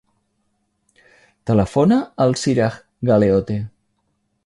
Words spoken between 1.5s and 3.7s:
Telefona al Siraj Galeote.